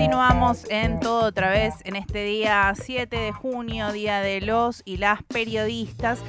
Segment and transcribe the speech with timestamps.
[0.00, 4.96] Continuamos en todo otra vez en este día 7 de junio, Día de los y
[4.96, 6.20] las Periodistas.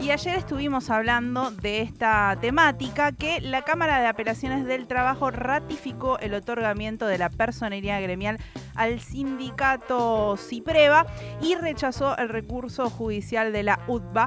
[0.00, 6.18] Y ayer estuvimos hablando de esta temática que la Cámara de Apelaciones del Trabajo ratificó
[6.20, 8.38] el otorgamiento de la personería gremial
[8.74, 11.04] al sindicato Cipreva
[11.42, 14.26] y rechazó el recurso judicial de la UTBA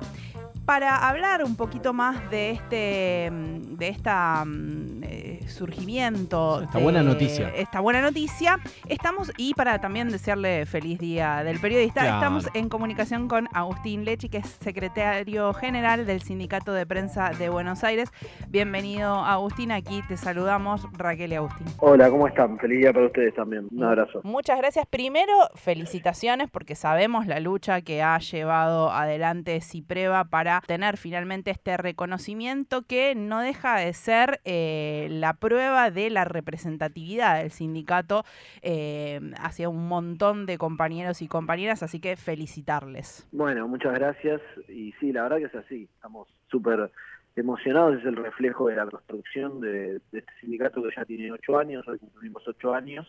[0.65, 5.00] para hablar un poquito más de este de esta mm,
[5.45, 7.49] eh, surgimiento Esta de buena noticia.
[7.55, 12.15] esta buena noticia estamos y para también desearle feliz día del periodista Claro.
[12.17, 17.49] estamos en comunicación con Agustín Lechi que es secretario general del sindicato de prensa de
[17.49, 18.09] Buenos Aires
[18.49, 22.57] bienvenido Agustín aquí te saludamos Raquel y Agustín Hola, ¿cómo están?
[22.59, 23.67] Feliz día para ustedes también.
[23.71, 24.21] Un abrazo.
[24.23, 24.85] Muchas gracias.
[24.87, 31.77] Primero, felicitaciones porque sabemos la lucha que ha llevado adelante Cipreva para tener finalmente este
[31.77, 38.23] reconocimiento que no deja de ser eh, la prueba de la representatividad del sindicato
[38.61, 43.27] eh, hacia un montón de compañeros y compañeras, así que felicitarles.
[43.31, 44.41] Bueno, muchas gracias.
[44.67, 45.87] Y sí, la verdad que es así.
[45.95, 46.91] Estamos súper
[47.35, 47.99] emocionados.
[47.99, 51.87] Es el reflejo de la construcción de, este sindicato que ya tiene ocho años.
[51.87, 53.07] Hoy cumplimos ocho años.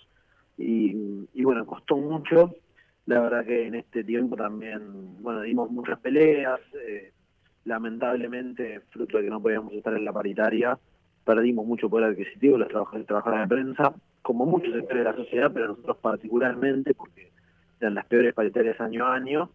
[0.59, 2.55] Y, y bueno, costó mucho.
[3.07, 6.61] La verdad que en este tiempo también, bueno, dimos muchas peleas.
[6.75, 7.13] eh,
[7.65, 10.79] lamentablemente, fruto de que no podíamos estar en la paritaria,
[11.25, 15.17] perdimos mucho poder adquisitivo los trabajadores y trabajadoras de prensa, como muchos sectores de la
[15.17, 17.31] sociedad, pero nosotros particularmente, porque
[17.81, 19.51] eran las peores paritarias año a año.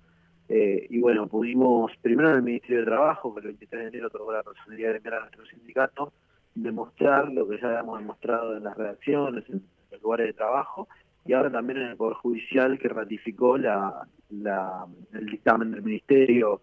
[0.49, 4.07] Eh, y bueno, pudimos, primero en el Ministerio de Trabajo, que el 23 de enero
[4.07, 6.13] otorgó la personalidad gremial a nuestro sindicato,
[6.55, 10.87] demostrar lo que ya habíamos demostrado en las redacciones, en los lugares de trabajo,
[11.25, 16.61] y ahora también en el Poder Judicial que ratificó la, la- el dictamen del Ministerio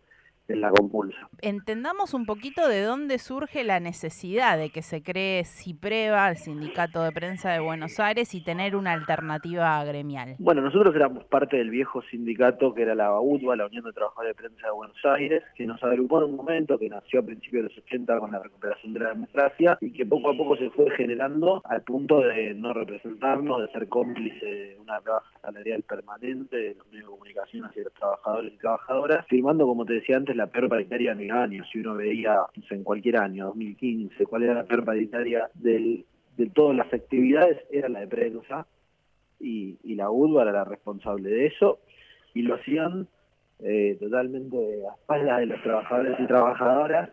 [0.48, 1.16] en la compulsa.
[1.40, 7.02] Entendamos un poquito de dónde surge la necesidad de que se cree Cipreva, el sindicato
[7.02, 10.36] de prensa de Buenos Aires, y tener una alternativa gremial.
[10.38, 14.36] Bueno, nosotros éramos parte del viejo sindicato que era la UTBA, la Unión de Trabajadores
[14.36, 17.64] de Prensa de Buenos Aires, que nos agrupó en un momento que nació a principios
[17.64, 20.70] de los 80 con la recuperación de la democracia y que poco a poco se
[20.70, 26.56] fue generando al punto de no representarnos, de ser cómplice de una rebaja salarial permanente
[26.56, 30.33] de los medios de comunicación hacia los trabajadores y trabajadoras, firmando, como te decía antes,
[30.34, 31.66] la peor paritaria de mil años.
[31.72, 32.40] Si uno veía
[32.70, 36.04] en cualquier año, 2015, cuál era la peor paritaria de
[36.52, 38.66] todas las actividades, era la de prensa
[39.40, 41.80] y, y la URBA era la responsable de eso
[42.34, 43.06] y lo hacían
[43.60, 44.56] eh, totalmente
[44.88, 47.10] a espaldas de los trabajadores y trabajadoras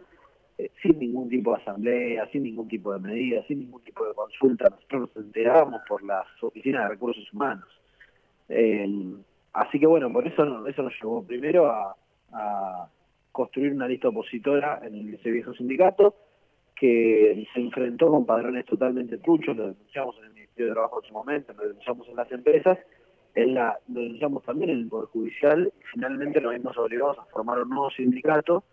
[0.58, 4.14] eh, sin ningún tipo de asamblea, sin ningún tipo de medida, sin ningún tipo de
[4.14, 4.70] consulta.
[4.70, 7.68] Nosotros nos enterábamos por las oficinas de recursos humanos.
[9.54, 11.96] Así que bueno, por eso, eso nos llevó primero a
[13.32, 16.16] construir una lista opositora en ese viejo sindicato
[16.76, 21.08] que se enfrentó con padrones totalmente truchos, lo denunciamos en el Ministerio de Trabajo en
[21.08, 22.80] su momento, lo denunciamos en las empresas,
[23.36, 27.26] en la, lo denunciamos también en el Poder Judicial y finalmente nos vimos obligados a
[27.26, 28.64] formar un nuevo sindicato.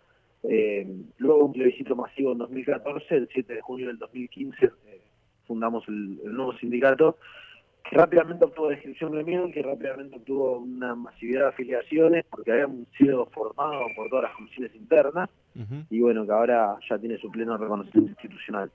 [0.41, 0.87] Eh,
[1.17, 5.01] luego un plebiscito masivo en 2014, el 7 de junio del 2015 eh,
[5.45, 7.17] fundamos el, el nuevo sindicato
[7.91, 13.91] rápidamente obtuvo descripción gremial, que rápidamente obtuvo una masividad de afiliaciones porque habían sido formados
[13.95, 15.85] por todas las comisiones internas Ujú.
[15.89, 18.71] y bueno, que ahora ya tiene su pleno reconocimiento institucional.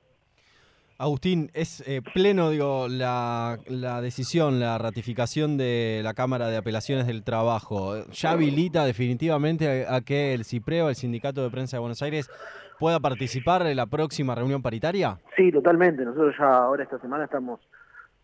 [0.96, 7.08] Agustín, es eh, pleno, digo, la, la decisión, la ratificación de la Cámara de Apelaciones
[7.08, 8.06] del Trabajo.
[8.12, 12.30] ¿Ya habilita definitivamente a, a que el CIPREO, el Sindicato de Prensa de Buenos Aires,
[12.78, 15.18] pueda participar en la próxima reunión paritaria?
[15.36, 16.04] Sí, totalmente.
[16.04, 17.60] Nosotros ya ahora esta semana estamos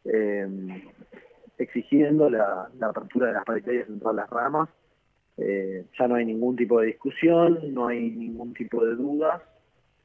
[0.05, 0.47] eh,
[1.59, 4.69] exigiendo la, apertura de las paritarias en todas las ramas.
[5.37, 9.41] Eh, ya no hay ningún tipo de discusión, no hay ningún tipo de dudas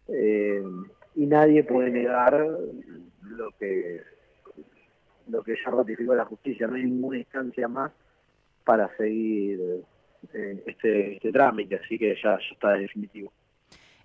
[0.08, 0.64] eh,
[1.16, 2.48] y nadie puede negar
[3.22, 4.02] lo que
[5.28, 6.68] lo que ya ratificó la justicia.
[6.68, 7.92] No hay ninguna instancia más
[8.64, 9.60] para seguir
[10.34, 13.32] eh, este, este trámite, así que ya, ya está definitivo.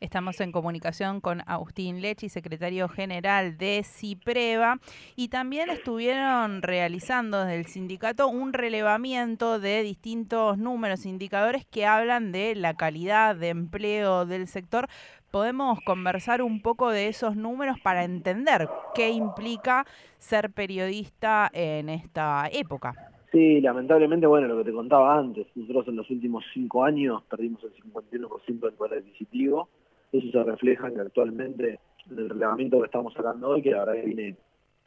[0.00, 4.78] Estamos en comunicación con Agustín Lechi, secretario general de CIPREVA,
[5.14, 12.32] y también estuvieron realizando desde el sindicato un relevamiento de distintos números, indicadores que hablan
[12.32, 14.88] de la calidad de empleo del sector.
[15.30, 19.84] Podemos conversar un poco de esos números para entender qué implica
[20.16, 22.94] ser periodista en esta época.
[23.32, 27.62] Sí, lamentablemente, bueno, lo que te contaba antes, nosotros en los últimos cinco años perdimos
[27.62, 29.68] el 51% del poder adquisitivo.
[30.12, 31.78] Eso se refleja que actualmente
[32.10, 34.36] en el relevamiento que estamos sacando hoy, que la verdad que viene,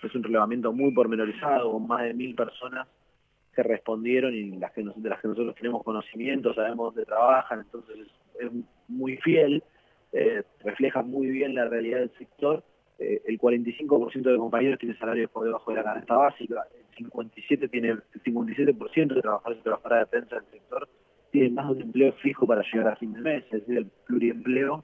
[0.02, 2.88] es un relevamiento muy pormenorizado, con más de mil personas
[3.56, 7.62] que respondieron y las que nos- de las que nosotros tenemos conocimiento, sabemos dónde trabajan,
[7.62, 8.52] entonces es, es
[8.90, 9.64] muy fiel,
[10.12, 12.64] eh, refleja muy bien la realidad del sector.
[13.00, 17.68] Eh, el 45% de compañeros tiene salarios por debajo de la canasta básica, el 57
[17.70, 20.90] tiene el 57% de trabajadores y trabajadoras de prensa del sector
[21.31, 23.88] tienen más de un empleo fijo para llegar a fin de mes, es decir, el
[24.06, 24.84] pluriempleo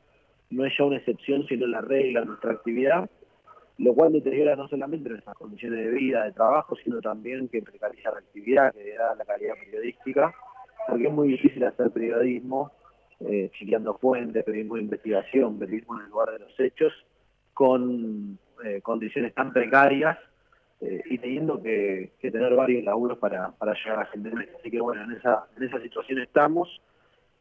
[0.52, 3.10] no es ya una excepción, sino la regla de nuestra actividad,
[3.78, 8.12] lo cual deteriora no solamente nuestras condiciones de vida, de trabajo, sino también que precariza
[8.12, 10.34] la actividad, que da la calidad periodística,
[10.88, 12.72] porque es muy difícil hacer periodismo,
[13.22, 13.52] eh,
[14.00, 16.94] fuentes, periodismo investigación, periodismo en el lugar de los hechos,
[17.54, 20.18] con eh, condiciones tan precarias
[20.82, 24.32] eh, y teniendo que, tener varios laburos para, para llegar a gente.
[24.58, 26.82] Así que bueno, en esa, en esa situación estamos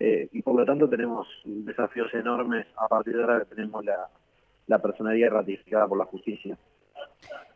[0.00, 4.08] eh, y por lo tanto tenemos desafíos enormes a partir de ahora que tenemos la,
[4.66, 6.56] la personalidad ratificada por la justicia.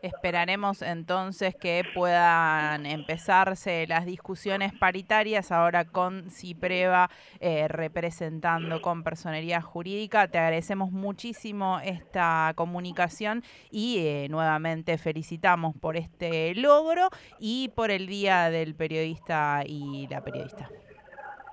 [0.03, 7.09] Esperaremos entonces que puedan empezarse las discusiones paritarias ahora con Cipreva
[7.39, 10.27] eh, representando con personería jurídica.
[10.27, 17.09] Te agradecemos muchísimo esta comunicación y eh, nuevamente felicitamos por este logro
[17.39, 20.69] y por el Día del Periodista y la Periodista.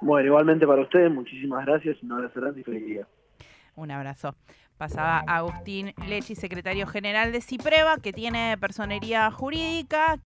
[0.01, 3.07] Bueno, igualmente para ustedes, muchísimas gracias, un abrazo grande y feliz día.
[3.75, 4.35] Un abrazo.
[4.77, 10.15] Pasaba Agustín Lechi, secretario general de CIPREVA, que tiene personería jurídica,